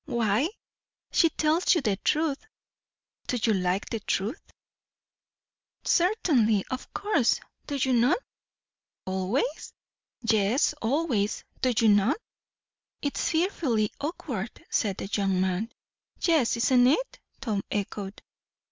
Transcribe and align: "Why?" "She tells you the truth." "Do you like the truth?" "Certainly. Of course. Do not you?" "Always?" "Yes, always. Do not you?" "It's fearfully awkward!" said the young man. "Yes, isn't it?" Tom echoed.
"Why?" 0.07 0.49
"She 1.11 1.29
tells 1.29 1.75
you 1.75 1.81
the 1.81 1.95
truth." 1.97 2.39
"Do 3.27 3.37
you 3.43 3.53
like 3.53 3.87
the 3.91 3.99
truth?" 3.99 4.41
"Certainly. 5.83 6.65
Of 6.71 6.91
course. 6.91 7.39
Do 7.67 7.75
not 7.93 8.17
you?" 8.17 8.23
"Always?" 9.05 9.73
"Yes, 10.23 10.73
always. 10.81 11.43
Do 11.61 11.71
not 11.87 12.15
you?" 12.15 13.09
"It's 13.09 13.29
fearfully 13.29 13.91
awkward!" 14.01 14.65
said 14.71 14.97
the 14.97 15.05
young 15.05 15.39
man. 15.39 15.71
"Yes, 16.19 16.57
isn't 16.57 16.87
it?" 16.87 17.19
Tom 17.39 17.61
echoed. 17.69 18.23